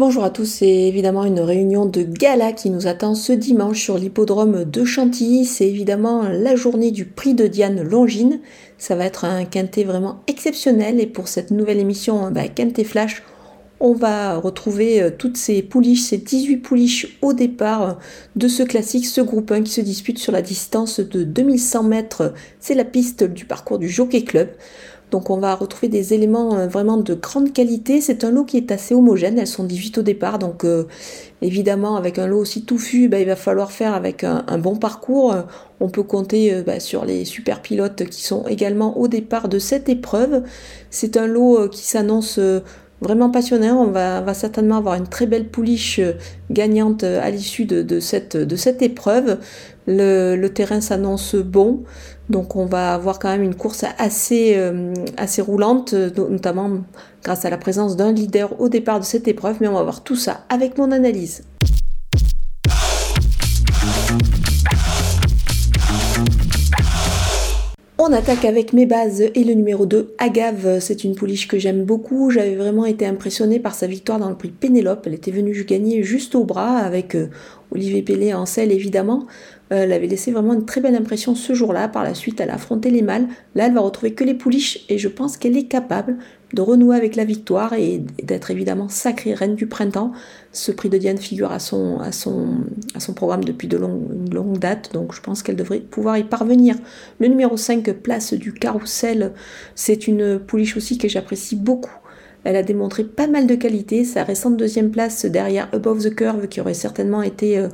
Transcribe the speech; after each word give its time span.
Bonjour 0.00 0.24
à 0.24 0.30
tous, 0.30 0.46
c'est 0.46 0.66
évidemment 0.66 1.26
une 1.26 1.40
réunion 1.40 1.84
de 1.84 2.02
gala 2.02 2.54
qui 2.54 2.70
nous 2.70 2.86
attend 2.86 3.14
ce 3.14 3.34
dimanche 3.34 3.82
sur 3.82 3.98
l'hippodrome 3.98 4.64
de 4.64 4.82
Chantilly. 4.82 5.44
C'est 5.44 5.68
évidemment 5.68 6.22
la 6.22 6.56
journée 6.56 6.90
du 6.90 7.04
prix 7.04 7.34
de 7.34 7.46
Diane 7.46 7.82
Longine. 7.82 8.40
Ça 8.78 8.96
va 8.96 9.04
être 9.04 9.26
un 9.26 9.44
quintet 9.44 9.84
vraiment 9.84 10.22
exceptionnel 10.26 11.00
et 11.00 11.06
pour 11.06 11.28
cette 11.28 11.50
nouvelle 11.50 11.78
émission 11.78 12.30
bah, 12.30 12.48
Quintet 12.48 12.84
Flash, 12.84 13.22
on 13.78 13.92
va 13.92 14.38
retrouver 14.38 15.02
euh, 15.02 15.10
toutes 15.10 15.36
ces 15.36 15.62
pouliches, 15.62 16.02
ces 16.02 16.18
18 16.18 16.58
pouliches 16.58 17.18
au 17.20 17.34
départ 17.34 17.82
euh, 17.82 17.92
de 18.36 18.48
ce 18.48 18.62
classique, 18.62 19.06
ce 19.06 19.20
groupe 19.20 19.50
1 19.50 19.64
qui 19.64 19.72
se 19.72 19.80
dispute 19.82 20.18
sur 20.18 20.32
la 20.32 20.40
distance 20.40 21.00
de 21.00 21.24
2100 21.24 21.82
mètres. 21.82 22.32
C'est 22.58 22.74
la 22.74 22.84
piste 22.84 23.24
du 23.24 23.44
parcours 23.44 23.78
du 23.78 23.90
Jockey 23.90 24.22
Club. 24.22 24.48
Donc 25.10 25.30
on 25.30 25.38
va 25.38 25.54
retrouver 25.54 25.88
des 25.88 26.14
éléments 26.14 26.56
euh, 26.56 26.66
vraiment 26.66 26.96
de 26.96 27.14
grande 27.14 27.52
qualité. 27.52 28.00
C'est 28.00 28.24
un 28.24 28.30
lot 28.30 28.44
qui 28.44 28.56
est 28.56 28.70
assez 28.70 28.94
homogène, 28.94 29.38
elles 29.38 29.46
sont 29.46 29.64
18 29.64 29.98
au 29.98 30.02
départ, 30.02 30.38
donc 30.38 30.64
euh, 30.64 30.84
évidemment 31.42 31.96
avec 31.96 32.18
un 32.18 32.26
lot 32.26 32.38
aussi 32.38 32.64
touffu, 32.64 33.08
bah, 33.08 33.18
il 33.18 33.26
va 33.26 33.36
falloir 33.36 33.72
faire 33.72 33.94
avec 33.94 34.24
un, 34.24 34.58
bon 34.58 34.76
parcours. 34.76 35.34
On 35.80 35.88
peut 35.88 36.02
compter 36.02 36.54
euh, 36.54 36.62
bah, 36.62 36.80
sur 36.80 37.04
les 37.04 37.24
super 37.24 37.62
pilotes 37.62 38.04
qui 38.04 38.22
sont 38.22 38.46
également 38.46 38.98
au 38.98 39.08
départ 39.08 39.48
de 39.48 39.58
cette 39.58 39.88
épreuve. 39.88 40.42
C'est 40.90 41.16
un 41.16 41.26
lot 41.26 41.68
qui 41.68 41.82
s'annonce 41.82 42.38
vraiment 43.00 43.30
passionnant. 43.30 43.82
On 43.82 43.90
va, 43.90 44.34
certainement 44.34 44.76
avoir 44.76 44.94
une 44.94 45.08
très 45.08 45.26
belle 45.26 45.48
pouliche 45.48 46.00
gagnante 46.50 47.04
à 47.04 47.30
l'issue 47.30 47.64
de 47.64 48.00
cette 48.00 48.82
épreuve. 48.82 49.38
Le, 49.86 50.46
terrain 50.48 50.80
s'annonce 50.80 51.34
bon. 51.34 51.82
Donc 52.28 52.56
on 52.56 52.66
va 52.66 52.94
avoir 52.94 53.18
quand 53.18 53.28
même 53.28 53.42
une 53.42 53.54
course 53.54 53.84
assez, 53.98 54.54
euh, 54.56 54.94
assez 55.16 55.42
roulante, 55.42 55.92
notamment 55.92 56.70
grâce 57.24 57.44
à 57.44 57.50
la 57.50 57.58
présence 57.58 57.96
d'un 57.96 58.12
leader 58.12 58.60
au 58.60 58.68
départ 58.68 59.00
de 59.00 59.04
cette 59.04 59.26
épreuve, 59.28 59.56
mais 59.60 59.68
on 59.68 59.74
va 59.74 59.82
voir 59.82 60.02
tout 60.02 60.16
ça 60.16 60.44
avec 60.48 60.78
mon 60.78 60.92
analyse. 60.92 61.42
On 68.02 68.14
attaque 68.14 68.46
avec 68.46 68.72
mes 68.72 68.86
bases 68.86 69.20
et 69.20 69.44
le 69.44 69.52
numéro 69.52 69.84
2, 69.84 70.14
Agave. 70.16 70.80
C'est 70.80 71.04
une 71.04 71.14
pouliche 71.14 71.46
que 71.46 71.58
j'aime 71.58 71.84
beaucoup. 71.84 72.30
J'avais 72.30 72.56
vraiment 72.56 72.86
été 72.86 73.04
impressionnée 73.04 73.60
par 73.60 73.74
sa 73.74 73.86
victoire 73.86 74.18
dans 74.18 74.30
le 74.30 74.36
prix 74.36 74.48
Pénélope. 74.48 75.02
Elle 75.06 75.12
était 75.12 75.30
venue 75.30 75.64
gagner 75.64 76.02
juste 76.02 76.34
au 76.34 76.44
bras 76.44 76.78
avec 76.78 77.14
euh, 77.14 77.28
Olivier 77.72 78.02
Pellet 78.02 78.34
en 78.34 78.46
selle 78.46 78.72
évidemment. 78.72 79.26
Euh, 79.72 79.84
elle 79.84 79.92
avait 79.92 80.08
laissé 80.08 80.32
vraiment 80.32 80.54
une 80.54 80.64
très 80.64 80.80
belle 80.80 80.96
impression 80.96 81.34
ce 81.34 81.54
jour-là. 81.54 81.88
Par 81.88 82.02
la 82.02 82.14
suite, 82.14 82.40
elle 82.40 82.50
a 82.50 82.54
affronté 82.54 82.90
les 82.90 83.02
mâles. 83.02 83.28
Là, 83.54 83.66
elle 83.66 83.74
va 83.74 83.80
retrouver 83.80 84.14
que 84.14 84.24
les 84.24 84.34
pouliches 84.34 84.84
et 84.88 84.98
je 84.98 85.08
pense 85.08 85.36
qu'elle 85.36 85.56
est 85.56 85.68
capable 85.68 86.16
de 86.52 86.62
renouer 86.62 86.96
avec 86.96 87.14
la 87.14 87.24
victoire 87.24 87.74
et 87.74 88.02
d'être 88.22 88.50
évidemment 88.50 88.88
sacrée 88.88 89.34
reine 89.34 89.54
du 89.54 89.66
printemps. 89.66 90.12
Ce 90.52 90.72
prix 90.72 90.88
de 90.88 90.98
Diane 90.98 91.18
figure 91.18 91.52
à 91.52 91.60
son, 91.60 92.00
programme 93.14 93.44
depuis 93.44 93.68
de 93.68 93.76
une 93.78 94.34
longue 94.34 94.58
date, 94.58 94.92
donc 94.92 95.14
je 95.14 95.20
pense 95.20 95.44
qu'elle 95.44 95.54
devrait 95.54 95.78
pouvoir 95.78 96.18
y 96.18 96.24
parvenir. 96.24 96.74
Le 97.20 97.28
numéro 97.28 97.56
5, 97.56 97.92
place 97.92 98.34
du 98.34 98.52
carrousel, 98.52 99.32
c'est 99.76 100.08
une 100.08 100.40
pouliche 100.40 100.76
aussi 100.76 100.98
que 100.98 101.08
j'apprécie 101.08 101.54
beaucoup. 101.54 101.94
Elle 102.44 102.56
a 102.56 102.62
démontré 102.62 103.04
pas 103.04 103.26
mal 103.26 103.46
de 103.46 103.54
qualité. 103.54 104.04
Sa 104.04 104.24
récente 104.24 104.56
deuxième 104.56 104.90
place 104.90 105.26
derrière 105.26 105.68
Above 105.72 106.02
the 106.02 106.14
Curve, 106.14 106.48
qui 106.48 106.60
aurait 106.60 106.74
certainement 106.74 107.22
été 107.22 107.58
euh, 107.58 107.68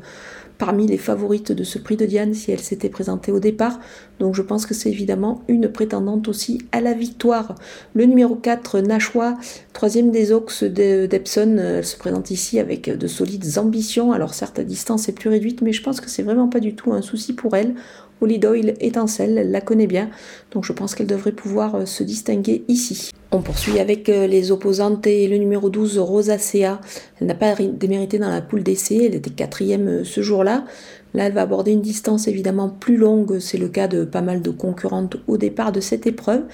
parmi 0.58 0.86
les 0.86 0.98
favorites 0.98 1.52
de 1.52 1.64
ce 1.64 1.78
prix 1.78 1.96
de 1.96 2.06
Diane 2.06 2.34
si 2.34 2.50
elle 2.50 2.60
s'était 2.60 2.88
présentée 2.88 3.30
au 3.32 3.40
départ. 3.40 3.78
Donc 4.18 4.34
je 4.34 4.42
pense 4.42 4.66
que 4.66 4.74
c'est 4.74 4.90
évidemment 4.90 5.42
une 5.48 5.68
prétendante 5.68 6.28
aussi 6.28 6.62
à 6.72 6.80
la 6.80 6.94
victoire. 6.94 7.54
Le 7.94 8.06
numéro 8.06 8.34
4, 8.34 8.80
Nashua, 8.80 9.34
troisième 9.72 10.10
des 10.10 10.32
Ox 10.32 10.64
d'Epson, 10.64 11.56
elle 11.58 11.84
se 11.84 11.96
présente 11.96 12.30
ici 12.30 12.58
avec 12.58 12.88
de 12.90 13.06
solides 13.06 13.58
ambitions. 13.58 14.12
Alors 14.12 14.34
certes, 14.34 14.58
la 14.58 14.64
distance 14.64 15.08
est 15.08 15.12
plus 15.12 15.30
réduite, 15.30 15.62
mais 15.62 15.72
je 15.72 15.82
pense 15.82 16.00
que 16.00 16.08
c'est 16.08 16.22
vraiment 16.22 16.48
pas 16.48 16.60
du 16.60 16.74
tout 16.74 16.92
un 16.92 17.02
souci 17.02 17.34
pour 17.34 17.54
elle. 17.54 17.74
Holly 18.22 18.38
Doyle 18.38 18.74
étincelle, 18.80 19.36
elle 19.36 19.50
la 19.50 19.60
connaît 19.60 19.86
bien, 19.86 20.08
donc 20.50 20.64
je 20.64 20.72
pense 20.72 20.94
qu'elle 20.94 21.06
devrait 21.06 21.32
pouvoir 21.32 21.74
euh, 21.74 21.84
se 21.84 22.02
distinguer 22.02 22.64
ici. 22.66 23.10
On 23.36 23.42
poursuit 23.42 23.80
avec 23.80 24.08
euh, 24.08 24.26
les 24.26 24.50
opposantes 24.50 25.06
et 25.06 25.28
le 25.28 25.36
numéro 25.36 25.68
12, 25.68 25.98
Rosacea. 25.98 26.80
Elle 27.20 27.26
n'a 27.26 27.34
pas 27.34 27.54
démérité 27.54 28.18
dans 28.18 28.30
la 28.30 28.40
poule 28.40 28.62
d'essai, 28.62 29.04
elle 29.04 29.14
était 29.14 29.28
quatrième 29.28 29.88
euh, 29.88 30.04
ce 30.04 30.22
jour-là. 30.22 30.64
Là, 31.12 31.26
elle 31.26 31.34
va 31.34 31.42
aborder 31.42 31.72
une 31.72 31.82
distance 31.82 32.28
évidemment 32.28 32.70
plus 32.70 32.96
longue, 32.96 33.38
c'est 33.38 33.58
le 33.58 33.68
cas 33.68 33.88
de 33.88 34.06
pas 34.06 34.22
mal 34.22 34.40
de 34.40 34.50
concurrentes 34.50 35.18
au 35.28 35.36
départ 35.36 35.70
de 35.70 35.80
cette 35.80 36.06
épreuve, 36.06 36.44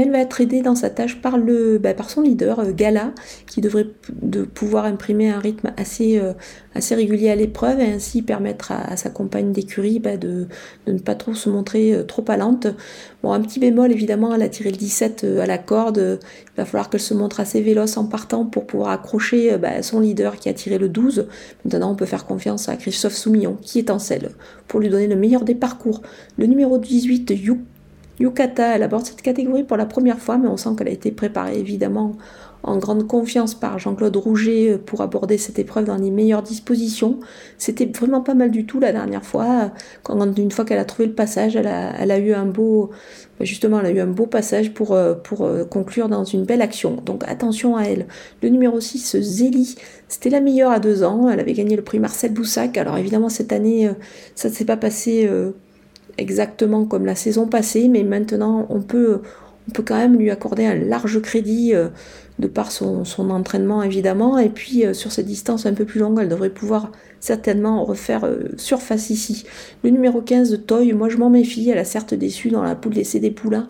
elle 0.00 0.10
va 0.10 0.18
être 0.18 0.40
aidée 0.40 0.62
dans 0.62 0.74
sa 0.74 0.90
tâche 0.90 1.20
par, 1.20 1.38
le, 1.38 1.78
bah, 1.78 1.94
par 1.94 2.10
son 2.10 2.22
leader, 2.22 2.60
euh, 2.60 2.72
Gala, 2.72 3.12
qui 3.46 3.60
devrait 3.60 3.86
de 4.22 4.42
pouvoir 4.42 4.84
imprimer 4.84 5.30
un 5.30 5.38
rythme 5.38 5.72
assez, 5.76 6.18
euh, 6.18 6.32
assez 6.74 6.94
régulier 6.94 7.30
à 7.30 7.36
l'épreuve 7.36 7.80
et 7.80 7.92
ainsi 7.92 8.22
permettre 8.22 8.72
à, 8.72 8.96
sa 8.96 9.10
compagne 9.10 9.52
d'écurie 9.52 9.98
bah, 9.98 10.16
de, 10.16 10.46
ne 10.86 10.98
pas 10.98 11.14
trop 11.14 11.34
se 11.34 11.50
montrer 11.50 11.94
euh, 11.94 12.02
trop 12.04 12.24
alante. 12.28 12.66
Bon, 13.22 13.32
un 13.32 13.40
petit 13.40 13.60
bémol 13.60 13.92
évidemment, 13.92 14.34
elle 14.34 14.42
a 14.42 14.48
tiré 14.48 14.70
le 14.70 14.76
17 14.76 15.26
à 15.40 15.46
la 15.46 15.58
corde, 15.58 16.18
il 16.20 16.56
va 16.56 16.64
falloir 16.64 16.90
qu'elle 16.90 17.00
se 17.00 17.14
montre 17.14 17.40
assez 17.40 17.60
véloce 17.60 17.96
en 17.96 18.06
partant 18.06 18.44
pour 18.44 18.66
pouvoir 18.66 18.90
accrocher 18.90 19.56
bah, 19.58 19.82
son 19.82 20.00
leader 20.00 20.36
qui 20.36 20.48
a 20.48 20.54
tiré 20.54 20.78
le 20.78 20.88
12. 20.88 21.26
Maintenant, 21.64 21.92
on 21.92 21.96
peut 21.96 22.06
faire 22.06 22.26
confiance 22.26 22.68
à 22.68 22.76
Christophe 22.76 23.14
Soumillon 23.14 23.56
qui 23.60 23.78
est 23.78 23.90
en 23.90 23.98
pour 24.68 24.80
lui 24.80 24.88
donner 24.88 25.06
le 25.06 25.16
meilleur 25.16 25.44
des 25.44 25.54
parcours. 25.54 26.02
Le 26.38 26.46
numéro 26.46 26.78
18, 26.78 27.32
Yukata, 28.18 28.76
elle 28.76 28.82
aborde 28.82 29.04
cette 29.04 29.22
catégorie 29.22 29.64
pour 29.64 29.76
la 29.76 29.86
première 29.86 30.18
fois, 30.18 30.38
mais 30.38 30.48
on 30.48 30.56
sent 30.56 30.70
qu'elle 30.78 30.88
a 30.88 30.92
été 30.92 31.10
préparée 31.10 31.58
évidemment 31.58 32.16
en 32.66 32.78
grande 32.78 33.06
confiance 33.06 33.54
par 33.54 33.78
Jean-Claude 33.78 34.16
Rouget 34.16 34.72
euh, 34.72 34.78
pour 34.78 35.00
aborder 35.00 35.38
cette 35.38 35.58
épreuve 35.58 35.84
dans 35.84 35.96
les 35.96 36.10
meilleures 36.10 36.42
dispositions. 36.42 37.20
C'était 37.58 37.86
vraiment 37.86 38.20
pas 38.20 38.34
mal 38.34 38.50
du 38.50 38.66
tout 38.66 38.80
la 38.80 38.92
dernière 38.92 39.24
fois. 39.24 39.72
Une 40.36 40.50
fois 40.50 40.64
qu'elle 40.64 40.78
a 40.78 40.84
trouvé 40.84 41.06
le 41.06 41.14
passage, 41.14 41.56
elle 41.56 41.68
a, 41.68 42.18
eu 42.18 42.32
un 42.32 42.44
beau, 42.44 42.90
bah, 43.38 43.44
justement, 43.44 43.80
elle 43.80 43.86
a 43.86 43.90
eu 43.90 44.00
un 44.00 44.06
beau 44.06 44.26
passage 44.26 44.74
pour, 44.74 44.92
euh, 44.92 45.14
pour 45.14 45.44
euh, 45.44 45.64
conclure 45.64 46.08
dans 46.08 46.24
une 46.24 46.44
belle 46.44 46.62
action. 46.62 46.96
Donc 47.04 47.22
attention 47.28 47.76
à 47.76 47.84
elle. 47.84 48.06
Le 48.42 48.48
numéro 48.48 48.80
6, 48.80 49.20
Zélie, 49.20 49.76
c'était 50.08 50.30
la 50.30 50.40
meilleure 50.40 50.72
à 50.72 50.80
deux 50.80 51.04
ans. 51.04 51.28
Elle 51.30 51.40
avait 51.40 51.54
gagné 51.54 51.76
le 51.76 51.82
prix 51.82 52.00
Marcel 52.00 52.32
Boussac. 52.32 52.76
Alors 52.78 52.98
évidemment, 52.98 53.28
cette 53.28 53.52
année, 53.52 53.90
ça 54.34 54.48
ne 54.48 54.54
s'est 54.54 54.64
pas 54.64 54.76
passé 54.76 55.28
exactement 56.18 56.84
comme 56.84 57.06
la 57.06 57.14
saison 57.14 57.46
passée, 57.46 57.88
mais 57.88 58.02
maintenant, 58.02 58.66
on 58.70 58.80
peut, 58.80 59.20
on 59.68 59.72
peut 59.72 59.82
quand 59.82 59.96
même 59.98 60.16
lui 60.16 60.30
accorder 60.30 60.66
un 60.66 60.74
large 60.74 61.20
crédit 61.20 61.74
de 62.38 62.46
par 62.46 62.70
son, 62.70 63.04
entraînement 63.30 63.82
évidemment. 63.82 64.38
Et 64.38 64.48
puis 64.48 64.84
euh, 64.84 64.92
sur 64.92 65.12
cette 65.12 65.26
distance 65.26 65.66
un 65.66 65.74
peu 65.74 65.84
plus 65.84 66.00
longue, 66.00 66.18
elle 66.20 66.28
devrait 66.28 66.50
pouvoir 66.50 66.92
certainement 67.20 67.84
refaire 67.84 68.24
euh, 68.24 68.48
surface 68.56 69.10
ici. 69.10 69.44
Le 69.82 69.90
numéro 69.90 70.20
15 70.20 70.50
de 70.50 70.56
Toy, 70.56 70.92
moi 70.92 71.08
je 71.08 71.16
m'en 71.16 71.30
méfie, 71.30 71.70
elle 71.70 71.78
a 71.78 71.84
certes 71.84 72.14
déçu 72.14 72.50
dans 72.50 72.62
la 72.62 72.74
poule 72.74 72.94
des 72.94 73.30
poulains. 73.30 73.66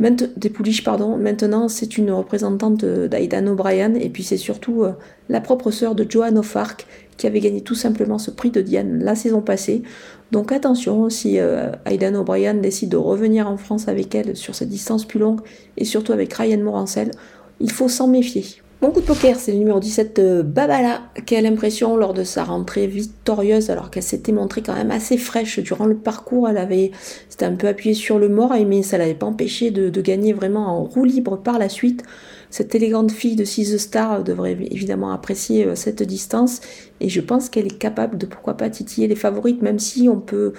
Maintenant, 0.00 1.68
c'est 1.68 1.98
une 1.98 2.10
représentante 2.12 2.84
d'Aidan 2.84 3.46
O'Brien 3.48 3.94
et 3.94 4.08
puis 4.08 4.22
c'est 4.22 4.36
surtout 4.36 4.84
euh, 4.84 4.92
la 5.28 5.40
propre 5.40 5.70
sœur 5.70 5.94
de 5.94 6.06
Joan 6.08 6.38
O'Fark 6.38 6.86
qui 7.16 7.26
avait 7.26 7.40
gagné 7.40 7.62
tout 7.62 7.74
simplement 7.74 8.18
ce 8.18 8.30
prix 8.30 8.50
de 8.50 8.60
Diane 8.60 9.02
la 9.02 9.16
saison 9.16 9.40
passée. 9.40 9.82
Donc 10.30 10.52
attention, 10.52 11.10
si 11.10 11.38
Aidan 11.84 12.14
O'Brien 12.14 12.54
décide 12.54 12.90
de 12.90 12.96
revenir 12.96 13.48
en 13.48 13.56
France 13.56 13.88
avec 13.88 14.14
elle 14.14 14.36
sur 14.36 14.54
cette 14.54 14.68
distance 14.68 15.04
plus 15.04 15.18
longue 15.18 15.40
et 15.76 15.84
surtout 15.84 16.12
avec 16.12 16.32
Ryan 16.32 16.62
Morancel, 16.62 17.10
il 17.58 17.72
faut 17.72 17.88
s'en 17.88 18.06
méfier. 18.06 18.44
Mon 18.80 18.92
coup 18.92 19.00
de 19.00 19.06
poker, 19.06 19.40
c'est 19.40 19.50
le 19.50 19.58
numéro 19.58 19.80
17, 19.80 20.18
euh, 20.20 20.42
Babala, 20.44 21.02
qui 21.26 21.34
a 21.34 21.40
l'impression, 21.40 21.96
lors 21.96 22.14
de 22.14 22.22
sa 22.22 22.44
rentrée 22.44 22.86
victorieuse, 22.86 23.70
alors 23.70 23.90
qu'elle 23.90 24.04
s'était 24.04 24.30
montrée 24.30 24.62
quand 24.62 24.74
même 24.74 24.92
assez 24.92 25.18
fraîche 25.18 25.58
durant 25.58 25.86
le 25.86 25.96
parcours, 25.96 26.48
elle 26.48 26.58
avait, 26.58 26.92
c'était 27.28 27.44
un 27.44 27.56
peu 27.56 27.66
appuyé 27.66 27.92
sur 27.92 28.20
le 28.20 28.28
mort, 28.28 28.54
mais 28.68 28.84
ça 28.84 28.96
l'avait 28.96 29.16
pas 29.16 29.26
empêché 29.26 29.72
de, 29.72 30.00
gagner 30.00 30.32
vraiment 30.32 30.78
en 30.78 30.84
roue 30.84 31.04
libre 31.04 31.36
par 31.36 31.58
la 31.58 31.68
suite. 31.68 32.04
Cette 32.50 32.72
élégante 32.72 33.10
fille 33.10 33.34
de 33.34 33.44
Six 33.44 33.78
Star 33.78 34.22
devrait 34.22 34.52
évidemment 34.52 35.10
apprécier 35.10 35.66
euh, 35.66 35.74
cette 35.74 36.04
distance, 36.04 36.60
et 37.00 37.08
je 37.08 37.20
pense 37.20 37.48
qu'elle 37.48 37.66
est 37.66 37.78
capable 37.78 38.16
de 38.16 38.26
pourquoi 38.26 38.54
pas 38.54 38.70
titiller 38.70 39.08
les 39.08 39.16
favorites, 39.16 39.60
même 39.60 39.80
si 39.80 40.08
on 40.08 40.20
peut, 40.20 40.52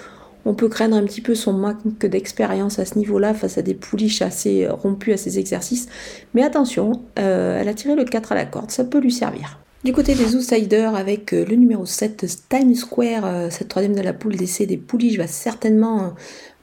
on 0.46 0.54
peut 0.54 0.70
craindre 0.70 0.96
un 0.96 1.04
petit 1.04 1.22
peu 1.22 1.36
son 1.36 1.54
manque 1.54 2.06
d'expérience 2.06 2.80
à 2.80 2.86
ce 2.86 2.98
niveau-là 2.98 3.34
face 3.34 3.58
à 3.58 3.62
des 3.62 3.74
pouliches 3.74 4.22
assez 4.22 4.68
rompues 4.68 5.14
à 5.14 5.18
ses 5.18 5.40
exercices. 5.40 5.88
Mais 6.34 6.44
attention, 6.44 7.04
euh, 7.20 7.60
elle 7.60 7.68
a 7.68 7.74
tiré 7.74 7.96
le 7.96 8.06
4 8.06 8.32
à 8.32 8.36
la 8.36 8.46
corde, 8.46 8.72
ça 8.72 8.84
peut 8.84 9.00
lui 9.00 9.12
servir. 9.12 9.60
Du 9.84 9.94
côté 9.94 10.14
des 10.14 10.36
outsiders, 10.36 10.94
avec 10.94 11.34
euh, 11.34 11.46
le 11.46 11.56
numéro 11.56 11.86
7, 11.86 12.26
Times 12.50 12.76
Square, 12.76 13.26
euh, 13.26 13.50
cette 13.50 13.70
troisième 13.70 13.96
de 13.96 14.02
la 14.02 14.12
poule 14.12 14.36
d'essai 14.36 14.66
des 14.66 14.76
pouliches 14.76 15.18
va 15.18 15.28
certainement 15.28 16.16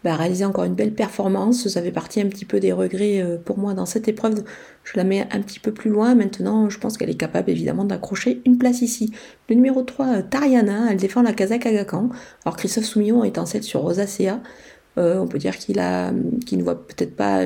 bah, 0.07 0.15
réaliser 0.15 0.45
encore 0.45 0.63
une 0.63 0.77
belle 0.77 0.95
performance. 0.95 1.67
Ça 1.67 1.83
fait 1.83 1.91
partie 1.91 2.21
un 2.21 2.29
petit 2.29 2.45
peu 2.45 2.61
des 2.61 2.73
regrets 2.73 3.21
euh, 3.21 3.39
pour 3.45 3.59
moi 3.59 3.75
dans 3.75 3.87
cette 3.87 4.07
épreuve. 4.07 4.45
Je 4.85 4.93
la 4.97 5.03
mets 5.03 5.27
un 5.33 5.41
petit 5.41 5.59
peu 5.59 5.73
plus 5.73 5.91
loin. 5.91 6.15
Maintenant, 6.15 6.71
je 6.71 6.79
pense 6.79 6.97
qu'elle 6.97 7.11
est 7.11 7.17
capable 7.17 7.51
évidemment 7.51 7.85
d'accrocher 7.85 8.41
une 8.47 8.57
place 8.57 8.83
ici. 8.83 9.13
Le 9.49 9.57
numéro 9.57 9.83
3, 9.83 10.07
euh, 10.07 10.23
Tariana, 10.23 10.93
elle 10.93 10.99
défend 10.99 11.23
la 11.23 11.33
Kazakh 11.33 11.67
Agakan. 11.67 12.11
Alors 12.45 12.57
Christophe 12.57 12.85
Soumillon 12.85 13.25
est 13.25 13.37
en 13.37 13.47
selle 13.47 13.65
sur 13.65 13.81
Rosacea. 13.81 14.39
Euh, 14.99 15.19
on 15.19 15.27
peut 15.27 15.39
dire 15.39 15.59
qu'il 15.59 15.79
a, 15.79 16.11
qu'il 16.47 16.59
ne 16.59 16.63
voit 16.63 16.87
peut-être 16.87 17.15
pas 17.15 17.43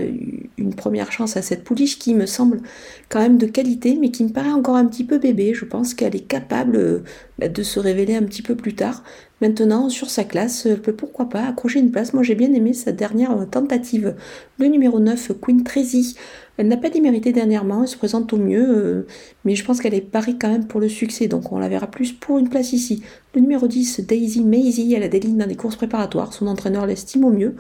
une 0.56 0.75
première 0.75 1.11
chance 1.11 1.37
à 1.37 1.43
cette 1.43 1.64
pouliche 1.64 1.99
qui 1.99 2.14
me 2.14 2.26
semble 2.26 2.61
quand 3.08 3.19
même 3.19 3.38
de 3.38 3.47
qualité, 3.47 3.99
mais 4.00 4.11
qui 4.11 4.23
me 4.25 4.31
paraît 4.31 4.52
encore 4.52 4.76
un 4.76 4.87
petit 4.87 5.05
peu 5.05 5.19
bébé. 5.19 5.52
Je 5.52 5.64
pense 5.64 5.94
qu'elle 5.94 6.14
est 6.14 6.26
capable 6.26 6.76
euh, 6.76 7.02
de 7.49 7.63
se 7.63 7.81
révéler 7.81 8.15
un 8.17 8.23
petit 8.23 8.43
peu 8.43 8.55
plus 8.55 8.75
tard. 8.75 9.03
Maintenant, 9.41 9.89
sur 9.89 10.11
sa 10.11 10.25
classe, 10.25 10.67
elle 10.67 10.81
peut 10.81 10.93
pourquoi 10.93 11.29
pas 11.29 11.47
accrocher 11.47 11.81
une 11.81 11.91
place. 11.91 12.13
Moi, 12.13 12.23
j'ai 12.23 12.35
bien 12.35 12.53
aimé 12.53 12.75
sa 12.75 12.93
dernière 12.93 13.35
tentative. 13.51 14.15
Le 14.59 14.67
numéro 14.67 15.01
9, 15.01 15.33
Queen 15.41 15.65
Tracy. 15.65 16.17
Elle 16.61 16.69
n'a 16.69 16.77
pas 16.77 16.91
démérité 16.91 17.33
dernièrement, 17.33 17.85
elle 17.85 17.89
se 17.89 17.97
présente 17.97 18.35
au 18.35 18.37
mieux, 18.37 18.69
euh, 18.69 19.07
mais 19.47 19.55
je 19.55 19.65
pense 19.65 19.81
qu'elle 19.81 19.95
est 19.95 20.03
parée 20.03 20.37
quand 20.39 20.51
même 20.51 20.67
pour 20.67 20.79
le 20.79 20.91
succès, 20.91 21.27
donc 21.27 21.53
on 21.53 21.59
la 21.59 21.71
verra 21.71 21.87
plus 21.87 22.13
pour 22.13 22.37
une 22.37 22.51
place 22.51 22.75
ici. 22.75 23.03
Le 23.35 23.41
numéro 23.41 23.67
10, 23.67 24.01
Daisy 24.01 24.45
Maisie, 24.45 24.93
elle 24.93 25.03
a 25.03 25.09
des 25.09 25.21
lignes 25.21 25.39
dans 25.39 25.47
des 25.47 25.57
courses 25.57 25.77
préparatoires, 25.77 26.35
son 26.35 26.47
entraîneur 26.47 26.85
l'estime 26.85 27.25
au 27.25 27.31
mieux. 27.31 27.55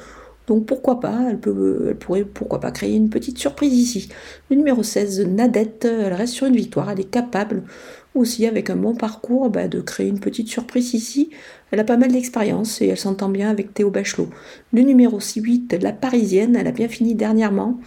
Donc 0.48 0.66
pourquoi 0.66 1.00
pas, 1.00 1.18
elle, 1.30 1.38
elle 1.88 1.96
pourrait 1.96 2.24
pourquoi 2.24 2.60
pas 2.60 2.72
créer 2.72 2.94
une 2.94 3.08
petite 3.08 3.38
surprise 3.38 3.72
ici. 3.72 4.10
Le 4.50 4.56
numéro 4.56 4.82
16, 4.82 5.26
Nadette, 5.28 5.86
elle 5.86 6.12
reste 6.12 6.34
sur 6.34 6.46
une 6.48 6.56
victoire, 6.56 6.90
elle 6.90 7.00
est 7.00 7.10
capable 7.10 7.62
aussi 8.14 8.46
avec 8.46 8.70
un 8.70 8.76
bon 8.76 8.94
parcours 8.94 9.50
bah, 9.50 9.68
de 9.68 9.80
créer 9.80 10.08
une 10.08 10.20
petite 10.20 10.48
surprise 10.48 10.94
ici. 10.94 11.30
Elle 11.70 11.80
a 11.80 11.84
pas 11.84 11.96
mal 11.96 12.12
d'expérience 12.12 12.82
et 12.82 12.88
elle 12.88 12.98
s'entend 12.98 13.28
bien 13.28 13.50
avec 13.50 13.74
Théo 13.74 13.90
Bachelot. 13.90 14.28
Le 14.72 14.82
numéro 14.82 15.18
8, 15.20 15.78
la 15.80 15.92
Parisienne, 15.92 16.56
elle 16.56 16.66
a 16.66 16.72
bien 16.72 16.88
fini 16.88 17.14
dernièrement 17.14 17.78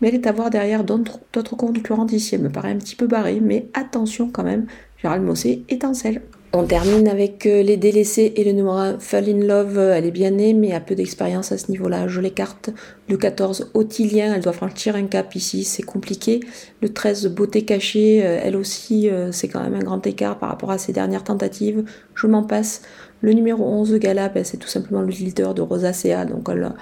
mais 0.00 0.08
elle 0.08 0.14
est 0.14 0.26
à 0.26 0.32
voir 0.32 0.50
derrière 0.50 0.84
d'autres 0.84 1.56
concurrentes 1.56 2.12
ici. 2.12 2.34
Elle 2.34 2.42
me 2.42 2.50
paraît 2.50 2.70
un 2.70 2.78
petit 2.78 2.96
peu 2.96 3.06
barrée, 3.06 3.40
mais 3.40 3.68
attention 3.74 4.30
quand 4.30 4.44
même, 4.44 4.66
Gérald 4.98 5.24
Mossé 5.24 5.64
étincelle. 5.68 6.22
On 6.54 6.64
termine 6.64 7.08
avec 7.08 7.44
euh, 7.44 7.62
les 7.62 7.76
délaissés 7.76 8.32
et 8.36 8.42
le 8.42 8.52
numéro 8.52 8.74
1, 8.74 9.00
Fall 9.00 9.28
in 9.28 9.46
Love. 9.46 9.78
Elle 9.78 10.06
est 10.06 10.10
bien 10.10 10.30
née, 10.30 10.54
mais 10.54 10.72
a 10.72 10.80
peu 10.80 10.94
d'expérience 10.94 11.52
à 11.52 11.58
ce 11.58 11.70
niveau-là. 11.70 12.08
Je 12.08 12.22
l'écarte. 12.22 12.70
Le 13.10 13.18
14, 13.18 13.70
Otilien. 13.74 14.34
Elle 14.34 14.40
doit 14.40 14.54
franchir 14.54 14.96
un 14.96 15.04
cap 15.04 15.34
ici. 15.34 15.64
C'est 15.64 15.82
compliqué. 15.82 16.40
Le 16.80 16.88
13, 16.88 17.26
Beauté 17.26 17.66
cachée. 17.66 18.24
Euh, 18.24 18.40
elle 18.42 18.56
aussi, 18.56 19.10
euh, 19.10 19.30
c'est 19.30 19.48
quand 19.48 19.62
même 19.62 19.74
un 19.74 19.84
grand 19.84 20.06
écart 20.06 20.38
par 20.38 20.48
rapport 20.48 20.70
à 20.70 20.78
ses 20.78 20.94
dernières 20.94 21.24
tentatives. 21.24 21.84
Je 22.18 22.26
m'en 22.26 22.42
passe. 22.42 22.82
Le 23.20 23.32
numéro 23.32 23.64
11, 23.64 23.94
Gala, 23.94 24.28
ben, 24.28 24.44
c'est 24.44 24.56
tout 24.56 24.68
simplement 24.68 25.02
le 25.02 25.08
leader 25.08 25.54
de 25.54 25.62
Rosacea. 25.62 26.24
Donc 26.28 26.48
elle 26.50 26.72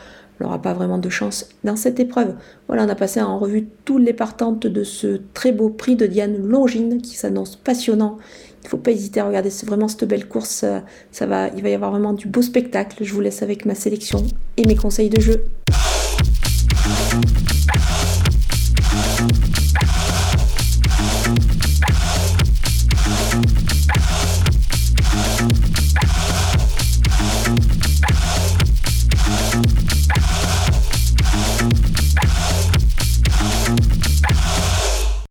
n'aura 0.41 0.63
pas 0.63 0.73
vraiment 0.73 0.97
de 0.97 1.11
chance 1.11 1.49
dans 1.63 1.77
cette 1.77 2.01
épreuve. 2.01 2.35
Voilà, 2.69 2.85
on 2.85 2.89
a 2.89 2.95
passé 2.95 3.21
en 3.21 3.39
revue 3.39 3.69
toutes 3.85 4.03
les 4.03 4.15
partantes 4.15 4.67
de 4.67 4.83
ce 4.83 5.21
très 5.35 5.53
beau 5.53 5.69
prix 5.69 5.95
de 5.95 6.07
Diane 6.07 6.39
Longine 6.39 7.03
qui 7.03 7.17
s'annonce 7.17 7.57
passionnant. 7.57 8.17
Il 8.63 8.67
ne 8.67 8.69
faut 8.71 8.79
pas 8.79 8.91
hésiter 8.91 9.21
à 9.21 9.27
regarder 9.27 9.51
vraiment 9.67 9.89
cette 9.89 10.05
belle 10.05 10.27
course. 10.27 10.65
Ça 11.13 11.27
va, 11.27 11.49
il 11.49 11.63
va 11.63 11.69
y 11.69 11.75
avoir 11.75 11.91
vraiment 11.91 12.15
du 12.15 12.29
beau 12.29 12.43
spectacle. 12.43 13.05
Je 13.05 13.13
vous 13.13 13.21
laisse 13.21 13.43
avec 13.43 13.67
ma 13.67 13.75
sélection 13.75 14.23
et 14.57 14.65
mes 14.65 14.77
conseils 14.77 15.11
de 15.11 15.21
jeu. 15.21 15.45